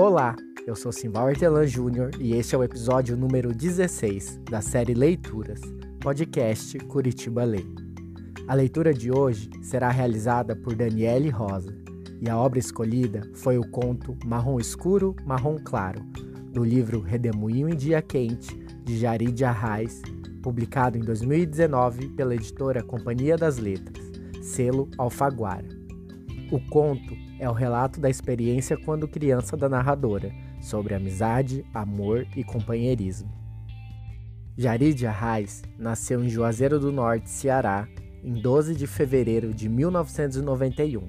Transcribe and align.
Olá, 0.00 0.36
eu 0.64 0.76
sou 0.76 0.92
Simbal 0.92 1.26
Artelan 1.26 1.66
Júnior 1.66 2.12
e 2.20 2.32
este 2.32 2.54
é 2.54 2.58
o 2.58 2.62
episódio 2.62 3.16
número 3.16 3.52
16 3.52 4.42
da 4.48 4.60
série 4.60 4.94
Leituras, 4.94 5.60
podcast 5.98 6.78
Curitiba 6.78 7.42
Lê. 7.42 7.64
A 8.46 8.54
leitura 8.54 8.94
de 8.94 9.10
hoje 9.10 9.50
será 9.60 9.90
realizada 9.90 10.54
por 10.54 10.76
Daniele 10.76 11.30
Rosa 11.30 11.76
e 12.20 12.30
a 12.30 12.38
obra 12.38 12.60
escolhida 12.60 13.28
foi 13.34 13.58
o 13.58 13.68
conto 13.72 14.16
Marrom 14.24 14.60
Escuro, 14.60 15.16
Marrom 15.26 15.56
Claro, 15.64 16.00
do 16.52 16.62
livro 16.62 17.00
Redemoinho 17.00 17.68
em 17.68 17.74
Dia 17.74 18.00
Quente, 18.00 18.56
de 18.84 18.96
Jarid 18.98 19.44
Arraes, 19.44 20.00
publicado 20.40 20.96
em 20.96 21.00
2019 21.00 22.10
pela 22.10 22.36
editora 22.36 22.84
Companhia 22.84 23.36
das 23.36 23.58
Letras, 23.58 24.12
selo 24.42 24.88
Alfaguara. 24.96 25.66
O 26.52 26.60
conto 26.70 27.27
é 27.38 27.48
o 27.48 27.52
relato 27.52 28.00
da 28.00 28.10
experiência 28.10 28.76
quando 28.76 29.08
criança 29.08 29.56
da 29.56 29.68
narradora, 29.68 30.32
sobre 30.60 30.94
amizade, 30.94 31.64
amor 31.72 32.26
e 32.36 32.42
companheirismo. 32.42 33.30
Jarid 34.56 35.06
Arraes 35.06 35.62
nasceu 35.78 36.22
em 36.22 36.28
Juazeiro 36.28 36.80
do 36.80 36.90
Norte, 36.90 37.30
Ceará, 37.30 37.86
em 38.24 38.34
12 38.34 38.74
de 38.74 38.86
fevereiro 38.86 39.54
de 39.54 39.68
1991. 39.68 41.06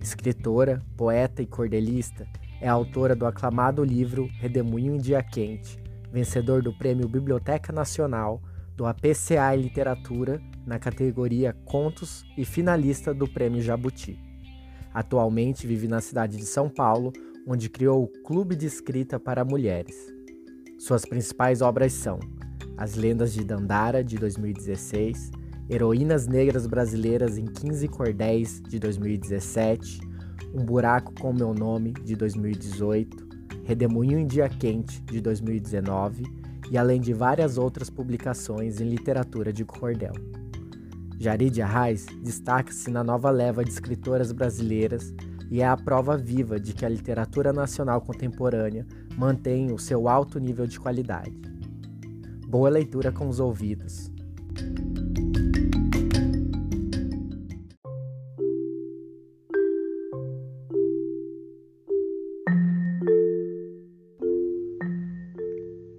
Escritora, 0.00 0.82
poeta 0.96 1.42
e 1.42 1.46
cordelista, 1.46 2.26
é 2.60 2.68
autora 2.68 3.14
do 3.14 3.26
aclamado 3.26 3.84
livro 3.84 4.28
Redemoinho 4.38 4.94
em 4.94 4.98
Dia 4.98 5.22
Quente, 5.22 5.78
vencedor 6.10 6.62
do 6.62 6.72
Prêmio 6.72 7.08
Biblioteca 7.08 7.72
Nacional 7.72 8.40
do 8.76 8.86
APCA 8.86 9.54
em 9.54 9.60
Literatura 9.60 10.40
na 10.66 10.78
categoria 10.78 11.54
Contos 11.64 12.24
e 12.36 12.44
finalista 12.44 13.12
do 13.12 13.28
Prêmio 13.28 13.60
Jabuti. 13.60 14.18
Atualmente 14.94 15.66
vive 15.66 15.88
na 15.88 16.00
cidade 16.00 16.36
de 16.36 16.44
São 16.44 16.68
Paulo, 16.68 17.12
onde 17.46 17.68
criou 17.68 18.04
o 18.04 18.08
Clube 18.22 18.54
de 18.54 18.66
Escrita 18.66 19.18
para 19.18 19.44
Mulheres. 19.44 19.96
Suas 20.78 21.04
principais 21.04 21.62
obras 21.62 21.92
são 21.92 22.18
As 22.76 22.94
Lendas 22.94 23.32
de 23.32 23.44
Dandara, 23.44 24.02
de 24.02 24.16
2016, 24.16 25.30
Heroínas 25.70 26.26
Negras 26.26 26.66
Brasileiras 26.66 27.38
em 27.38 27.46
15 27.46 27.88
Cordéis, 27.88 28.60
de 28.68 28.78
2017, 28.78 30.00
Um 30.54 30.64
Buraco 30.64 31.14
com 31.20 31.32
Meu 31.32 31.54
Nome, 31.54 31.92
de 31.92 32.14
2018, 32.14 33.28
Redemoinho 33.64 34.18
em 34.18 34.26
Dia 34.26 34.48
Quente, 34.48 35.00
de 35.02 35.20
2019, 35.20 36.24
e 36.70 36.76
além 36.76 37.00
de 37.00 37.12
várias 37.12 37.58
outras 37.58 37.88
publicações 37.88 38.80
em 38.80 38.88
literatura 38.88 39.52
de 39.52 39.64
cordel. 39.64 40.12
Jarid 41.22 41.62
Arraes 41.62 42.04
destaca-se 42.20 42.90
na 42.90 43.04
nova 43.04 43.30
leva 43.30 43.64
de 43.64 43.70
escritoras 43.70 44.32
brasileiras 44.32 45.14
e 45.48 45.60
é 45.60 45.68
a 45.68 45.76
prova 45.76 46.16
viva 46.16 46.58
de 46.58 46.72
que 46.72 46.84
a 46.84 46.88
literatura 46.88 47.52
nacional 47.52 48.00
contemporânea 48.00 48.84
mantém 49.16 49.70
o 49.70 49.78
seu 49.78 50.08
alto 50.08 50.40
nível 50.40 50.66
de 50.66 50.80
qualidade. 50.80 51.40
Boa 52.48 52.68
leitura 52.68 53.12
com 53.12 53.28
os 53.28 53.38
ouvidos. 53.38 54.10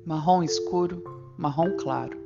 Marrom 0.06 0.44
escuro, 0.44 1.02
marrom 1.38 1.78
claro. 1.78 2.23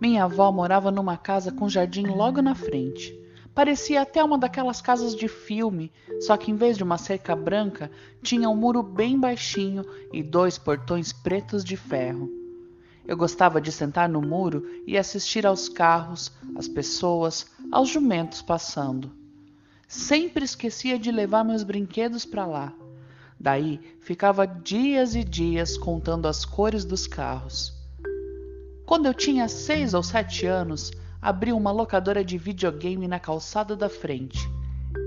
Minha 0.00 0.24
avó 0.24 0.52
morava 0.52 0.90
numa 0.90 1.16
casa 1.16 1.50
com 1.50 1.68
jardim 1.68 2.06
logo 2.06 2.40
na 2.40 2.54
frente. 2.54 3.18
Parecia 3.52 4.02
até 4.02 4.22
uma 4.22 4.38
daquelas 4.38 4.80
casas 4.80 5.16
de 5.16 5.26
filme, 5.26 5.90
só 6.20 6.36
que 6.36 6.52
em 6.52 6.54
vez 6.54 6.76
de 6.76 6.84
uma 6.84 6.96
cerca 6.96 7.34
branca, 7.34 7.90
tinha 8.22 8.48
um 8.48 8.54
muro 8.54 8.80
bem 8.80 9.18
baixinho 9.18 9.84
e 10.12 10.22
dois 10.22 10.56
portões 10.56 11.12
pretos 11.12 11.64
de 11.64 11.76
ferro. 11.76 12.30
Eu 13.04 13.16
gostava 13.16 13.60
de 13.60 13.72
sentar 13.72 14.08
no 14.08 14.22
muro 14.22 14.64
e 14.86 14.96
assistir 14.96 15.44
aos 15.44 15.68
carros, 15.68 16.30
às 16.54 16.68
pessoas, 16.68 17.46
aos 17.72 17.88
jumentos 17.88 18.40
passando. 18.40 19.10
Sempre 19.88 20.44
esquecia 20.44 20.96
de 20.96 21.10
levar 21.10 21.42
meus 21.42 21.64
brinquedos 21.64 22.24
para 22.24 22.46
lá. 22.46 22.72
Daí 23.40 23.80
ficava 24.00 24.46
dias 24.46 25.14
e 25.16 25.24
dias 25.24 25.76
contando 25.76 26.28
as 26.28 26.44
cores 26.44 26.84
dos 26.84 27.06
carros. 27.06 27.77
Quando 28.88 29.04
eu 29.04 29.12
tinha 29.12 29.46
seis 29.48 29.92
ou 29.92 30.02
sete 30.02 30.46
anos, 30.46 30.90
abri 31.20 31.52
uma 31.52 31.70
locadora 31.70 32.24
de 32.24 32.38
videogame 32.38 33.06
na 33.06 33.20
calçada 33.20 33.76
da 33.76 33.86
frente. 33.86 34.50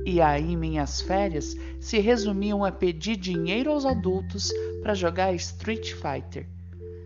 E 0.05 0.21
aí 0.21 0.55
minhas 0.55 1.01
férias 1.01 1.57
se 1.79 1.97
resumiam 1.97 2.63
a 2.63 2.71
pedir 2.71 3.15
dinheiro 3.15 3.71
aos 3.71 3.83
adultos 3.83 4.53
para 4.83 4.93
jogar 4.93 5.33
Street 5.33 5.93
Fighter. 5.93 6.47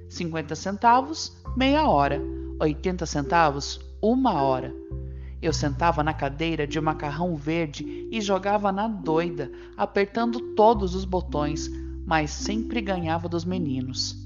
50 0.10 0.54
centavos, 0.54 1.38
meia 1.56 1.88
hora. 1.88 2.22
80 2.60 3.06
centavos, 3.06 3.80
uma 4.02 4.42
hora. 4.44 4.76
Eu 5.42 5.54
sentava 5.54 6.04
na 6.04 6.14
cadeira 6.14 6.68
de 6.68 6.82
macarrão 6.82 7.38
verde 7.38 8.06
e 8.12 8.20
jogava 8.20 8.70
na 8.74 8.86
doida, 8.86 9.50
apertando 9.78 10.42
todos 10.56 10.94
os 10.94 11.06
botões, 11.06 11.70
mas 12.06 12.32
sempre 12.32 12.82
ganhava 12.82 13.30
dos 13.30 13.46
meninos. 13.46 14.25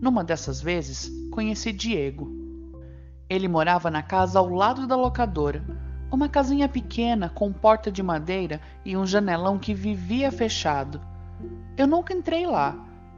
Numa 0.00 0.22
dessas 0.22 0.60
vezes, 0.60 1.10
conheci 1.32 1.72
Diego. 1.72 2.30
Ele 3.28 3.48
morava 3.48 3.90
na 3.90 4.02
casa 4.02 4.38
ao 4.38 4.48
lado 4.48 4.86
da 4.86 4.94
locadora, 4.94 5.64
uma 6.10 6.28
casinha 6.28 6.68
pequena 6.68 7.28
com 7.28 7.52
porta 7.52 7.90
de 7.90 8.02
madeira 8.02 8.60
e 8.84 8.96
um 8.96 9.04
janelão 9.04 9.58
que 9.58 9.74
vivia 9.74 10.30
fechado. 10.30 11.00
Eu 11.76 11.86
nunca 11.86 12.14
entrei 12.14 12.46
lá. 12.46 12.76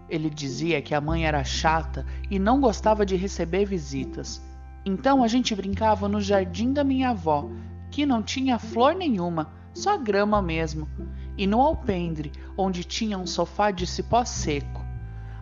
Ele 0.09 0.29
dizia 0.29 0.83
que 0.83 0.95
a 0.95 1.01
mãe 1.01 1.27
era 1.27 1.45
chata 1.45 2.05
e 2.31 2.39
não 2.39 2.61
gostava 2.61 3.05
de 3.07 3.15
receber 3.15 3.65
visitas. 3.65 4.43
Então 4.85 5.23
a 5.23 5.29
gente 5.29 5.55
brincava 5.55 6.09
no 6.09 6.21
jardim 6.21 6.73
da 6.73 6.83
minha 6.83 7.11
avó, 7.11 7.49
que 7.91 8.07
não 8.07 8.23
tinha 8.23 8.59
flor 8.59 8.95
nenhuma, 8.95 9.53
só 9.75 9.97
grama 9.97 10.41
mesmo, 10.41 10.89
e 11.37 11.47
no 11.47 11.61
alpendre, 11.61 12.33
onde 12.57 12.83
tinha 12.85 13.19
um 13.19 13.27
sofá 13.27 13.71
de 13.71 13.87
cipó 13.87 14.25
seco. 14.25 14.80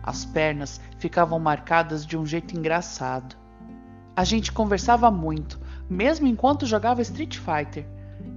As 0.09 0.25
pernas 0.25 0.81
ficavam 0.97 1.37
marcadas 1.37 2.03
de 2.03 2.17
um 2.17 2.25
jeito 2.25 2.57
engraçado. 2.57 3.37
A 4.15 4.23
gente 4.23 4.51
conversava 4.51 5.11
muito, 5.11 5.59
mesmo 5.87 6.25
enquanto 6.25 6.65
jogava 6.65 7.03
Street 7.03 7.37
Fighter. 7.37 7.85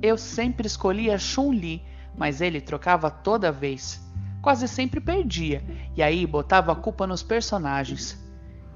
Eu 0.02 0.18
sempre 0.18 0.66
escolhia 0.66 1.16
Chun-Li, 1.16 1.82
mas 2.14 2.42
ele 2.42 2.60
trocava 2.60 3.10
toda 3.10 3.50
vez. 3.50 4.06
Quase 4.42 4.68
sempre 4.68 5.00
perdia, 5.00 5.64
e 5.96 6.02
aí 6.02 6.26
botava 6.26 6.72
a 6.72 6.76
culpa 6.76 7.06
nos 7.06 7.22
personagens. 7.22 8.22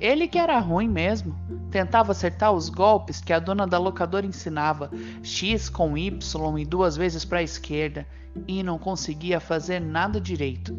Ele 0.00 0.26
que 0.26 0.38
era 0.38 0.58
ruim 0.58 0.88
mesmo. 0.88 1.36
Tentava 1.70 2.12
acertar 2.12 2.52
os 2.52 2.70
golpes 2.70 3.20
que 3.20 3.34
a 3.34 3.38
dona 3.38 3.66
da 3.66 3.76
locadora 3.76 4.24
ensinava, 4.24 4.90
X 5.22 5.68
com 5.68 5.98
Y 5.98 6.58
e 6.58 6.64
duas 6.64 6.96
vezes 6.96 7.26
para 7.26 7.40
a 7.40 7.42
esquerda, 7.42 8.06
e 8.48 8.62
não 8.62 8.78
conseguia 8.78 9.38
fazer 9.38 9.80
nada 9.80 10.18
direito. 10.18 10.74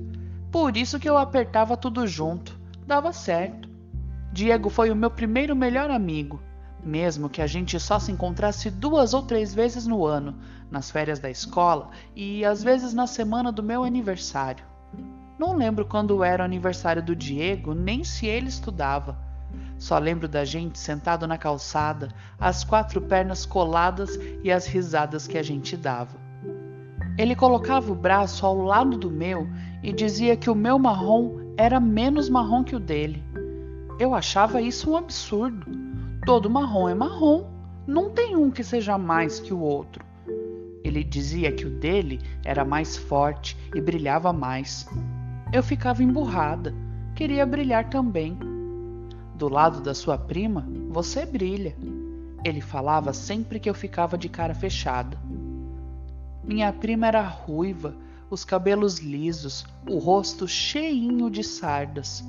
Por 0.51 0.77
isso 0.77 0.99
que 0.99 1.09
eu 1.09 1.17
apertava 1.17 1.75
tudo 1.75 2.07
junto. 2.07 2.59
Dava 2.85 3.11
certo. 3.11 3.69
Diego 4.31 4.69
foi 4.69 4.91
o 4.91 4.95
meu 4.95 5.09
primeiro 5.09 5.55
melhor 5.55 5.89
amigo, 5.89 6.41
mesmo 6.83 7.29
que 7.29 7.41
a 7.41 7.47
gente 7.47 7.79
só 7.79 7.99
se 7.99 8.11
encontrasse 8.11 8.69
duas 8.69 9.13
ou 9.13 9.23
três 9.23 9.53
vezes 9.53 9.87
no 9.87 10.05
ano, 10.05 10.37
nas 10.69 10.91
férias 10.91 11.19
da 11.19 11.29
escola 11.29 11.89
e 12.15 12.45
às 12.45 12.63
vezes 12.63 12.93
na 12.93 13.07
semana 13.07 13.51
do 13.51 13.63
meu 13.63 13.83
aniversário. 13.83 14.65
Não 15.39 15.55
lembro 15.55 15.85
quando 15.85 16.23
era 16.23 16.43
o 16.43 16.45
aniversário 16.45 17.03
do 17.03 17.15
Diego, 17.15 17.73
nem 17.73 18.03
se 18.03 18.25
ele 18.25 18.47
estudava. 18.47 19.17
Só 19.77 19.97
lembro 19.99 20.27
da 20.27 20.43
gente 20.43 20.79
sentado 20.79 21.27
na 21.27 21.37
calçada, 21.37 22.09
as 22.39 22.63
quatro 22.63 23.01
pernas 23.01 23.45
coladas 23.45 24.17
e 24.43 24.51
as 24.51 24.65
risadas 24.65 25.27
que 25.27 25.37
a 25.37 25.43
gente 25.43 25.77
dava. 25.77 26.17
Ele 27.17 27.35
colocava 27.35 27.91
o 27.91 27.95
braço 27.95 28.45
ao 28.45 28.61
lado 28.61 28.97
do 28.97 29.09
meu 29.09 29.47
e 29.83 29.93
dizia 29.93 30.35
que 30.35 30.49
o 30.49 30.55
meu 30.55 30.77
marrom 30.79 31.53
era 31.57 31.79
menos 31.79 32.29
marrom 32.29 32.63
que 32.63 32.75
o 32.75 32.79
dele. 32.79 33.23
Eu 33.99 34.13
achava 34.13 34.61
isso 34.61 34.91
um 34.91 34.97
absurdo. 34.97 35.65
Todo 36.25 36.49
marrom 36.49 36.89
é 36.89 36.93
marrom, 36.93 37.45
não 37.87 38.09
tem 38.09 38.35
um 38.35 38.51
que 38.51 38.63
seja 38.63 38.97
mais 38.97 39.39
que 39.39 39.53
o 39.53 39.59
outro. 39.59 40.05
Ele 40.83 41.03
dizia 41.03 41.51
que 41.51 41.65
o 41.65 41.69
dele 41.69 42.19
era 42.45 42.63
mais 42.63 42.95
forte 42.95 43.57
e 43.73 43.81
brilhava 43.81 44.31
mais. 44.31 44.87
Eu 45.51 45.63
ficava 45.63 46.03
emburrada, 46.03 46.73
queria 47.15 47.45
brilhar 47.45 47.89
também. 47.89 48.37
Do 49.35 49.49
lado 49.49 49.81
da 49.81 49.93
sua 49.93 50.17
prima, 50.17 50.67
você 50.89 51.25
brilha. 51.25 51.75
Ele 52.43 52.61
falava 52.61 53.13
sempre 53.13 53.59
que 53.59 53.69
eu 53.69 53.73
ficava 53.73 54.17
de 54.17 54.29
cara 54.29 54.53
fechada. 54.53 55.17
Minha 56.43 56.71
prima 56.71 57.07
era 57.07 57.21
ruiva, 57.21 57.95
os 58.29 58.43
cabelos 58.43 58.99
lisos, 58.99 59.65
o 59.89 59.97
rosto 59.97 60.47
cheinho 60.47 61.29
de 61.29 61.43
sardas. 61.43 62.23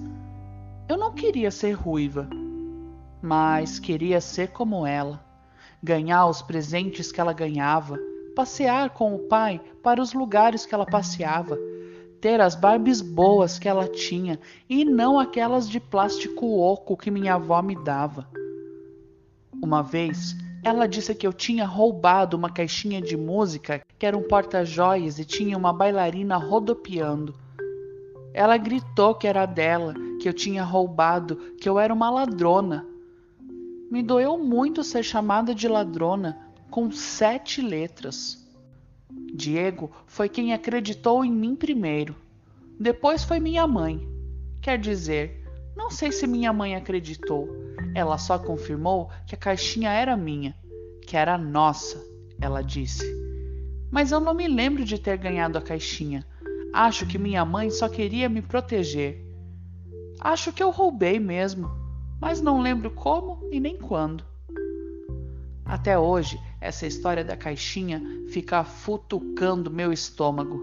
Eu 0.88 0.96
não 0.96 1.12
queria 1.12 1.50
ser 1.50 1.72
ruiva, 1.72 2.28
mas 3.20 3.78
queria 3.78 4.20
ser 4.20 4.48
como 4.48 4.86
ela, 4.86 5.24
ganhar 5.82 6.26
os 6.26 6.40
presentes 6.40 7.10
que 7.10 7.20
ela 7.20 7.32
ganhava, 7.32 7.98
passear 8.34 8.90
com 8.90 9.14
o 9.14 9.18
pai 9.20 9.60
para 9.82 10.00
os 10.00 10.12
lugares 10.12 10.64
que 10.64 10.74
ela 10.74 10.86
passeava, 10.86 11.58
ter 12.20 12.40
as 12.40 12.54
Barbies 12.54 13.00
boas 13.00 13.58
que 13.58 13.68
ela 13.68 13.88
tinha 13.88 14.38
e 14.68 14.84
não 14.84 15.18
aquelas 15.18 15.68
de 15.68 15.80
plástico 15.80 16.58
oco 16.60 16.96
que 16.96 17.10
minha 17.10 17.34
avó 17.34 17.60
me 17.60 17.74
dava. 17.74 18.28
Uma 19.60 19.82
vez, 19.82 20.36
ela 20.62 20.86
disse 20.86 21.14
que 21.14 21.26
eu 21.26 21.32
tinha 21.32 21.64
roubado 21.64 22.36
uma 22.36 22.50
caixinha 22.50 23.00
de 23.00 23.16
música 23.16 23.80
que 23.98 24.04
era 24.06 24.16
um 24.16 24.22
porta-joias 24.22 25.18
e 25.18 25.24
tinha 25.24 25.56
uma 25.56 25.72
bailarina 25.72 26.36
rodopiando. 26.36 27.34
Ela 28.34 28.56
gritou 28.56 29.14
que 29.14 29.26
era 29.26 29.46
dela, 29.46 29.94
que 30.20 30.28
eu 30.28 30.32
tinha 30.32 30.62
roubado, 30.62 31.36
que 31.60 31.68
eu 31.68 31.78
era 31.78 31.92
uma 31.92 32.10
ladrona. 32.10 32.86
Me 33.90 34.02
doeu 34.02 34.38
muito 34.38 34.84
ser 34.84 35.02
chamada 35.02 35.54
de 35.54 35.66
ladrona, 35.66 36.38
com 36.70 36.90
sete 36.90 37.62
letras. 37.62 38.46
Diego 39.34 39.90
foi 40.06 40.28
quem 40.28 40.52
acreditou 40.52 41.24
em 41.24 41.32
mim 41.32 41.56
primeiro. 41.56 42.14
Depois 42.78 43.24
foi 43.24 43.40
minha 43.40 43.66
mãe. 43.66 44.06
Quer 44.60 44.78
dizer, 44.78 45.44
não 45.76 45.90
sei 45.90 46.12
se 46.12 46.26
minha 46.26 46.52
mãe 46.52 46.74
acreditou. 46.74 47.48
Ela 47.94 48.18
só 48.18 48.38
confirmou 48.38 49.10
que 49.26 49.34
a 49.34 49.38
caixinha 49.38 49.90
era 49.90 50.16
minha, 50.16 50.54
que 51.06 51.16
era 51.16 51.38
nossa, 51.38 52.02
ela 52.40 52.62
disse. 52.62 53.04
Mas 53.90 54.12
eu 54.12 54.20
não 54.20 54.34
me 54.34 54.46
lembro 54.46 54.84
de 54.84 54.98
ter 54.98 55.16
ganhado 55.16 55.56
a 55.56 55.62
caixinha. 55.62 56.26
Acho 56.72 57.06
que 57.06 57.18
minha 57.18 57.44
mãe 57.44 57.70
só 57.70 57.88
queria 57.88 58.28
me 58.28 58.42
proteger. 58.42 59.24
Acho 60.20 60.52
que 60.52 60.62
eu 60.62 60.70
roubei 60.70 61.18
mesmo, 61.18 61.70
mas 62.20 62.40
não 62.40 62.60
lembro 62.60 62.90
como 62.90 63.48
e 63.50 63.58
nem 63.58 63.76
quando. 63.76 64.24
Até 65.64 65.98
hoje, 65.98 66.40
essa 66.60 66.86
história 66.86 67.24
da 67.24 67.36
caixinha 67.36 68.02
fica 68.30 68.64
futucando 68.64 69.70
meu 69.70 69.92
estômago. 69.92 70.60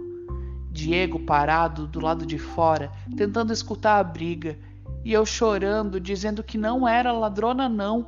Diego 0.72 1.20
parado 1.20 1.88
do 1.88 2.02
lado 2.02 2.26
de 2.26 2.38
fora, 2.38 2.92
tentando 3.16 3.54
escutar 3.54 4.00
a 4.00 4.04
briga, 4.04 4.58
e 5.06 5.14
eu 5.14 5.24
chorando, 5.24 6.00
dizendo 6.00 6.44
que 6.44 6.58
não 6.58 6.88
era 6.88 7.12
ladrona, 7.12 7.70
não. 7.70 8.08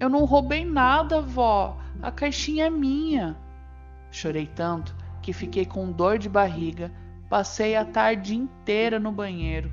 Eu 0.00 0.08
não 0.08 0.24
roubei 0.24 0.64
nada, 0.64 1.22
vó. 1.22 1.78
A 2.02 2.10
caixinha 2.10 2.66
é 2.66 2.70
minha. 2.70 3.36
Chorei 4.10 4.46
tanto 4.46 4.92
que 5.22 5.32
fiquei 5.32 5.64
com 5.64 5.92
dor 5.92 6.18
de 6.18 6.28
barriga. 6.28 6.90
Passei 7.30 7.76
a 7.76 7.84
tarde 7.84 8.34
inteira 8.34 8.98
no 8.98 9.12
banheiro. 9.12 9.70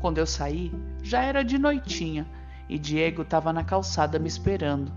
Quando 0.00 0.18
eu 0.18 0.26
saí, 0.26 0.72
já 1.02 1.22
era 1.22 1.42
de 1.42 1.58
noitinha 1.58 2.28
e 2.68 2.78
Diego 2.78 3.22
estava 3.22 3.52
na 3.52 3.64
calçada 3.64 4.20
me 4.20 4.28
esperando. 4.28 4.92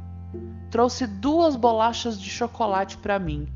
Trouxe 0.70 1.08
duas 1.08 1.56
bolachas 1.56 2.22
de 2.22 2.30
chocolate 2.30 2.96
para 2.98 3.18
mim. 3.18 3.48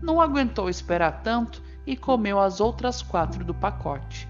Não 0.00 0.20
aguentou 0.20 0.70
esperar 0.70 1.22
tanto 1.22 1.60
e 1.84 1.96
comeu 1.96 2.38
as 2.38 2.60
outras 2.60 3.02
quatro 3.02 3.44
do 3.44 3.54
pacote. 3.54 4.28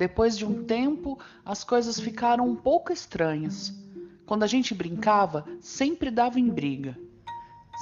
Depois 0.00 0.34
de 0.34 0.46
um 0.46 0.64
tempo, 0.64 1.18
as 1.44 1.62
coisas 1.62 2.00
ficaram 2.00 2.48
um 2.48 2.56
pouco 2.56 2.90
estranhas. 2.90 3.70
Quando 4.24 4.44
a 4.44 4.46
gente 4.46 4.74
brincava, 4.74 5.44
sempre 5.60 6.10
dava 6.10 6.40
em 6.40 6.48
briga. 6.48 6.98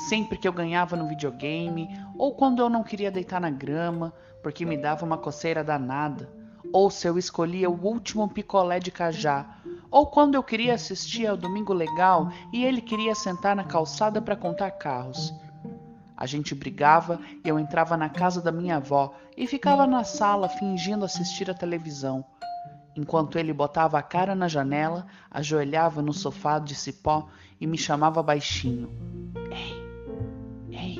Sempre 0.09 0.37
que 0.37 0.49
eu 0.49 0.53
ganhava 0.53 0.97
no 0.97 1.07
videogame, 1.07 1.89
ou 2.17 2.35
quando 2.35 2.59
eu 2.59 2.69
não 2.69 2.83
queria 2.83 3.13
deitar 3.13 3.41
na 3.41 3.51
grama, 3.51 4.13
porque 4.43 4.67
me 4.67 4.77
dava 4.77 5.07
uma 5.07 5.17
coceira 5.17 5.63
danada, 5.63 6.29
ou 6.73 6.91
se 6.91 7.07
eu 7.07 7.17
escolhia 7.17 7.71
o 7.71 7.87
último 7.87 8.29
picolé 8.29 8.81
de 8.81 8.91
cajá, 8.91 9.61
ou 9.89 10.05
quando 10.05 10.35
eu 10.35 10.43
queria 10.43 10.75
assistir 10.75 11.25
ao 11.25 11.37
Domingo 11.37 11.73
Legal 11.73 12.33
e 12.53 12.65
ele 12.65 12.81
queria 12.81 13.15
sentar 13.15 13.55
na 13.55 13.63
calçada 13.63 14.21
para 14.21 14.35
contar 14.35 14.73
carros. 14.73 15.33
A 16.19 16.27
gente 16.27 16.55
brigava 16.55 17.21
e 17.45 17.49
eu 17.49 17.59
entrava 17.59 17.97
na 17.97 18.11
casa 18.11 18.43
da 18.43 18.53
minha 18.53 18.77
avó 18.77 19.15
e 19.37 19.47
ficava 19.47 19.87
na 19.87 20.05
sala 20.05 20.49
fingindo 20.49 21.05
assistir 21.05 21.49
a 21.49 21.55
televisão 21.55 22.25
enquanto 22.99 23.39
ele 23.39 23.53
botava 23.53 23.97
a 23.97 24.03
cara 24.03 24.35
na 24.35 24.49
janela, 24.49 25.07
ajoelhava 25.31 26.03
no 26.03 26.13
sofá 26.13 26.59
de 26.59 26.75
cipó 26.75 27.29
e 27.61 27.67
me 27.67 27.79
chamava 27.79 28.23
baixinho. 28.23 28.91
Ei, 29.53 30.77
ei, 30.77 30.99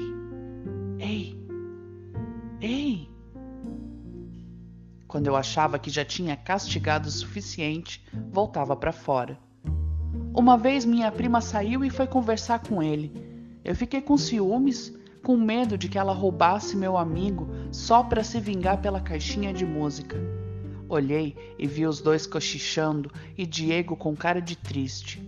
ei, 1.01 1.47
ei. 2.61 3.11
Quando 5.09 5.27
eu 5.27 5.35
achava 5.35 5.79
que 5.79 5.91
já 5.91 6.05
tinha 6.05 6.37
castigado 6.37 7.09
o 7.09 7.13
suficiente, 7.13 8.05
voltava 8.31 8.77
para 8.77 8.93
fora. 8.93 9.37
Uma 10.35 10.57
vez 10.57 10.85
minha 10.85 11.11
prima 11.11 11.41
saiu 11.41 11.85
e 11.85 11.91
foi 11.91 12.07
conversar 12.07 12.61
com 12.61 12.81
ele. 12.81 13.13
Eu 13.65 13.75
fiquei 13.75 14.01
com 14.01 14.17
ciúmes, 14.17 14.95
com 15.29 15.37
medo 15.37 15.77
de 15.77 15.91
que 15.91 15.99
ela 15.99 16.15
roubasse 16.15 16.75
meu 16.75 16.97
amigo 16.97 17.51
só 17.71 18.03
para 18.03 18.25
se 18.25 18.41
vingar 18.41 18.81
pela 18.81 18.99
caixinha 18.99 19.53
de 19.53 19.67
música. 19.67 20.17
Olhei 20.89 21.37
e 21.59 21.67
vi 21.67 21.87
os 21.87 22.01
dois 22.01 22.27
cochichando 22.27 23.13
e 23.37 23.45
Diego 23.45 23.95
com 23.95 24.17
cara 24.17 24.41
de 24.41 24.57
triste. 24.57 25.23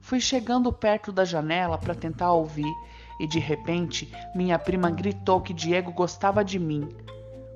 Fui 0.00 0.18
chegando 0.18 0.72
perto 0.72 1.12
da 1.12 1.24
janela 1.24 1.78
para 1.78 1.94
tentar 1.94 2.32
ouvir 2.32 2.74
e 3.20 3.26
de 3.28 3.38
repente 3.38 4.12
minha 4.34 4.58
prima 4.58 4.90
gritou 4.90 5.40
que 5.40 5.54
Diego 5.54 5.92
gostava 5.92 6.44
de 6.44 6.58
mim. 6.58 6.88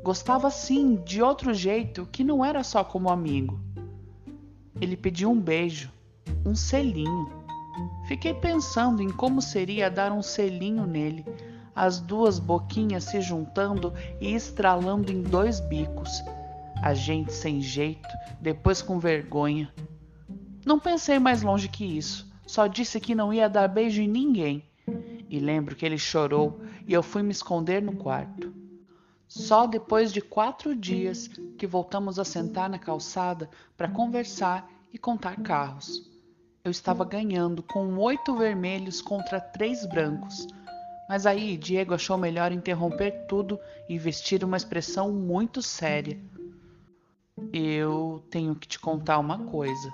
Gostava 0.01 0.49
sim, 0.49 0.95
de 0.95 1.21
outro 1.21 1.53
jeito, 1.53 2.07
que 2.13 2.23
não 2.23 2.45
era 2.45 2.63
só 2.63 2.85
como 2.85 3.11
amigo. 3.11 3.59
Ele 4.81 4.97
pediu 4.97 5.29
um 5.29 5.41
beijo, 5.41 5.91
um 6.47 6.55
selinho. 6.55 7.29
Fiquei 8.07 8.33
pensando 8.33 9.03
em 9.03 9.11
como 9.11 9.43
seria 9.43 9.91
dar 9.91 10.13
um 10.13 10.23
selinho 10.23 10.87
nele, 10.87 11.25
as 11.75 12.01
duas 12.01 12.39
boquinhas 12.39 13.05
se 13.05 13.21
juntando 13.21 13.93
e 14.21 14.35
estralando 14.35 15.11
em 15.11 15.23
dois 15.23 15.61
bicos 15.61 16.23
a 16.83 16.95
gente 16.95 17.33
sem 17.33 17.61
jeito, 17.61 18.09
depois 18.41 18.81
com 18.81 18.99
vergonha. 18.99 19.73
Não 20.65 20.79
pensei 20.79 21.19
mais 21.19 21.43
longe 21.43 21.69
que 21.69 21.85
isso, 21.85 22.31
só 22.47 22.67
disse 22.67 22.99
que 22.99 23.15
não 23.15 23.33
ia 23.33 23.49
dar 23.49 23.69
beijo 23.69 24.01
em 24.01 24.09
ninguém. 24.09 24.65
E 25.29 25.39
lembro 25.39 25.77
que 25.77 25.85
ele 25.85 25.99
chorou 25.99 26.61
e 26.87 26.93
eu 26.93 27.03
fui 27.03 27.23
me 27.23 27.31
esconder 27.31 27.83
no 27.83 27.97
quarto. 27.97 28.53
Só 29.29 29.67
depois 29.67 30.13
de 30.13 30.21
quatro 30.21 30.75
dias 30.75 31.29
que 31.57 31.67
voltamos 31.67 32.19
a 32.19 32.25
sentar 32.25 32.69
na 32.69 32.79
calçada 32.79 33.49
para 33.77 33.89
conversar 33.89 34.69
e 34.93 34.99
contar 34.99 35.37
carros. 35.41 36.11
Eu 36.65 36.71
estava 36.71 37.05
ganhando 37.05 37.63
com 37.63 37.97
oito 37.99 38.37
vermelhos 38.37 39.01
contra 39.01 39.41
três 39.41 39.87
brancos. 39.87 40.47
Mas 41.11 41.27
aí 41.27 41.57
Diego 41.57 41.93
achou 41.93 42.17
melhor 42.17 42.53
interromper 42.53 43.27
tudo 43.27 43.59
e 43.89 43.99
vestir 43.99 44.45
uma 44.45 44.57
expressão 44.57 45.11
muito 45.13 45.61
séria. 45.61 46.17
Eu 47.53 48.25
tenho 48.31 48.55
que 48.55 48.69
te 48.69 48.79
contar 48.79 49.19
uma 49.19 49.37
coisa. 49.47 49.93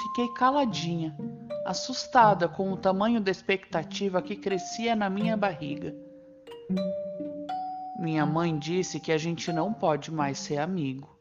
Fiquei 0.00 0.28
caladinha, 0.32 1.14
assustada 1.66 2.48
com 2.48 2.72
o 2.72 2.76
tamanho 2.78 3.20
da 3.20 3.30
expectativa 3.30 4.22
que 4.22 4.34
crescia 4.34 4.96
na 4.96 5.10
minha 5.10 5.36
barriga. 5.36 5.94
Minha 8.00 8.24
mãe 8.24 8.58
disse 8.58 8.98
que 8.98 9.12
a 9.12 9.18
gente 9.18 9.52
não 9.52 9.74
pode 9.74 10.10
mais 10.10 10.38
ser 10.38 10.56
amigo. 10.56 11.14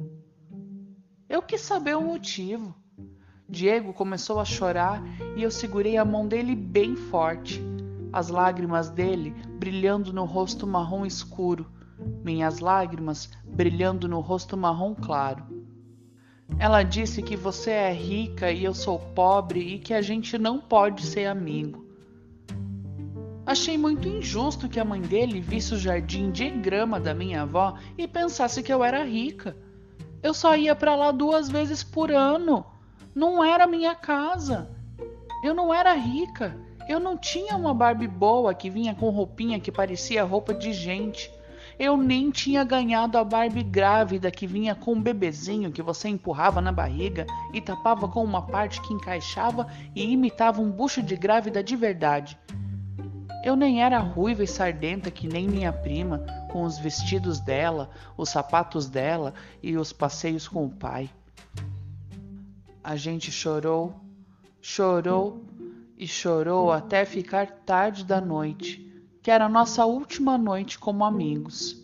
Eu 1.28 1.42
quis 1.42 1.60
saber 1.60 1.98
o 1.98 2.02
motivo. 2.02 2.74
Diego 3.50 3.92
começou 3.92 4.40
a 4.40 4.46
chorar 4.46 5.04
e 5.36 5.44
eu 5.44 5.52
segurei 5.52 5.98
a 5.98 6.06
mão 6.06 6.26
dele 6.26 6.56
bem 6.56 6.96
forte, 6.96 7.62
as 8.12 8.30
lágrimas 8.30 8.90
dele 8.90 9.36
brilhando 9.60 10.12
no 10.12 10.26
rosto 10.26 10.66
marrom 10.68 11.06
escuro 11.06 11.72
minhas 12.24 12.60
lágrimas 12.60 13.30
brilhando 13.44 14.08
no 14.08 14.20
rosto 14.20 14.58
marrom 14.58 14.96
claro. 14.96 15.46
Ela 16.60 16.84
disse 16.84 17.22
que 17.22 17.36
você 17.36 17.72
é 17.72 17.94
rica 17.94 18.52
e 18.52 18.64
eu 18.64 18.74
sou 18.74 19.00
pobre 19.00 19.76
e 19.76 19.80
que 19.80 19.94
a 19.94 20.02
gente 20.02 20.38
não 20.38 20.60
pode 20.60 21.06
ser 21.06 21.26
amigo. 21.26 21.86
Achei 23.46 23.78
muito 23.78 24.08
injusto 24.08 24.70
que 24.70 24.80
a 24.80 24.86
mãe 24.86 25.02
dele 25.02 25.42
visse 25.42 25.74
o 25.74 25.78
jardim 25.78 26.30
de 26.30 26.50
grama 26.50 27.00
da 27.00 27.14
minha 27.14 27.42
avó 27.42 27.76
e 27.98 28.08
pensasse 28.08 28.62
que 28.62 28.72
eu 28.72 28.84
era 28.84 29.04
rica. 29.04 29.58
Eu 30.22 30.34
só 30.34 30.56
ia 30.56 30.76
para 30.76 30.96
lá 30.96 31.12
duas 31.12 31.50
vezes 31.50 31.84
por 31.84 32.12
ano. 32.12 32.64
Não 33.16 33.44
era 33.44 33.66
minha 33.66 33.96
casa. 33.96 34.70
Eu 35.44 35.56
não 35.56 35.74
era 35.74 35.94
rica. 35.94 36.56
Eu 36.92 37.00
não 37.00 37.18
tinha 37.18 37.56
uma 37.56 37.74
Barbie 37.74 38.06
boa 38.06 38.54
que 38.54 38.70
vinha 38.70 38.94
com 38.94 39.10
roupinha 39.12 39.62
que 39.62 39.72
parecia 39.72 40.26
roupa 40.26 40.54
de 40.54 40.74
gente. 40.74 41.32
Eu 41.80 41.96
nem 41.96 42.30
tinha 42.30 42.66
ganhado 42.66 43.18
a 43.18 43.24
Barbie 43.24 43.64
grávida 43.64 44.30
que 44.30 44.46
vinha 44.46 44.76
com 44.76 44.92
um 44.92 45.02
bebezinho 45.02 45.72
que 45.72 45.82
você 45.82 46.10
empurrava 46.10 46.60
na 46.60 46.70
barriga 46.70 47.26
e 47.54 47.62
tapava 47.62 48.10
com 48.10 48.22
uma 48.22 48.42
parte 48.42 48.82
que 48.82 48.94
encaixava 48.94 49.68
e 49.96 50.04
imitava 50.04 50.60
um 50.60 50.70
bucho 50.70 51.02
de 51.02 51.16
grávida 51.16 51.64
de 51.64 51.78
verdade. 51.78 52.38
Eu 53.42 53.56
nem 53.56 53.82
era 53.82 53.98
ruiva 53.98 54.44
e 54.44 54.48
sardenta 54.48 55.10
que 55.10 55.30
nem 55.30 55.48
minha 55.48 55.72
prima, 55.72 56.26
com 56.52 56.64
os 56.64 56.78
vestidos 56.78 57.40
dela, 57.40 57.90
os 58.18 58.28
sapatos 58.28 58.90
dela 58.90 59.34
e 59.64 59.78
os 59.78 59.94
passeios 59.94 60.46
com 60.46 60.66
o 60.66 60.70
pai. 60.70 61.10
A 62.84 62.98
gente 62.98 63.32
chorou, 63.32 63.96
Chorou 64.62 65.42
e 66.02 66.08
chorou 66.08 66.72
até 66.72 67.06
ficar 67.06 67.46
tarde 67.64 68.04
da 68.04 68.20
noite, 68.20 68.92
que 69.22 69.30
era 69.30 69.48
nossa 69.48 69.86
última 69.86 70.36
noite 70.36 70.80
como 70.80 71.06
amigos. 71.06 71.80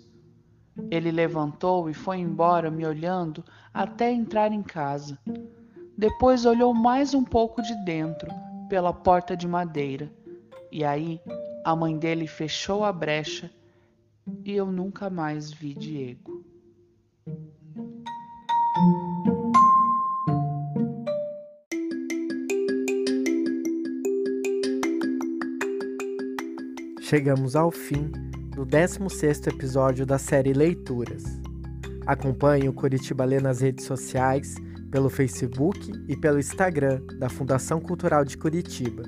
Ele 0.90 1.12
levantou 1.12 1.88
e 1.88 1.94
foi 1.94 2.18
embora, 2.18 2.72
me 2.72 2.84
olhando 2.84 3.46
até 3.72 4.12
entrar 4.12 4.52
em 4.52 4.64
casa. 4.64 5.20
Depois 5.96 6.46
olhou 6.46 6.74
mais 6.74 7.14
um 7.14 7.24
pouco 7.24 7.62
de 7.62 7.76
dentro, 7.86 8.28
pela 8.68 8.92
porta 8.92 9.38
de 9.38 9.48
madeira, 9.48 10.12
e 10.72 10.84
aí 10.84 11.22
a 11.64 11.76
mãe 11.76 11.96
dele 11.96 12.26
fechou 12.26 12.84
a 12.84 12.92
brecha 12.92 13.52
e 14.44 14.52
eu 14.52 14.72
nunca 14.72 15.12
mais 15.12 15.52
vi 15.52 15.76
Diego. 15.76 16.37
Chegamos 27.10 27.56
ao 27.56 27.72
fim 27.72 28.12
do 28.54 28.66
16º 28.66 29.48
episódio 29.48 30.06
da 30.06 30.18
série 30.18 30.52
Leituras. 30.52 31.24
Acompanhe 32.06 32.68
o 32.68 32.74
Curitiba 32.74 33.24
Lê 33.24 33.40
nas 33.40 33.62
redes 33.62 33.86
sociais, 33.86 34.56
pelo 34.92 35.10
Facebook 35.10 35.90
e 36.10 36.18
pelo 36.18 36.38
Instagram 36.38 37.02
da 37.18 37.30
Fundação 37.30 37.80
Cultural 37.80 38.26
de 38.26 38.38
Curitiba. 38.38 39.04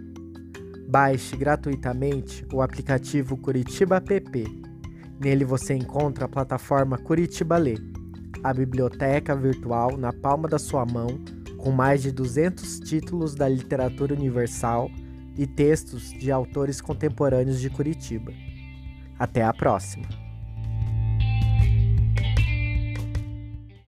Baixe 0.88 1.36
gratuitamente 1.36 2.48
o 2.54 2.62
aplicativo 2.62 3.36
Curitiba 3.36 3.98
App. 3.98 4.64
Nele 5.20 5.44
você 5.44 5.74
encontra 5.74 6.24
a 6.24 6.30
plataforma 6.30 6.98
Curitiba 6.98 7.58
Lê, 7.58 7.76
a 8.42 8.54
biblioteca 8.54 9.36
virtual 9.36 9.98
na 9.98 10.14
palma 10.14 10.48
da 10.48 10.58
sua 10.58 10.86
mão, 10.86 11.20
com 11.58 11.70
mais 11.70 12.02
de 12.02 12.14
200 12.14 12.80
títulos 12.80 13.36
da 13.36 13.50
literatura 13.50 14.14
universal 14.14 14.90
e 15.40 15.48
textos 15.48 16.12
de 16.12 16.30
autores 16.30 16.82
contemporâneos 16.82 17.62
de 17.62 17.70
Curitiba. 17.70 18.34
Até 19.18 19.42
a 19.42 19.54
próxima! 19.54 20.29